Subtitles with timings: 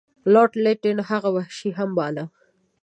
[0.33, 2.25] لارډ لیټن هغه وحشي هم باله.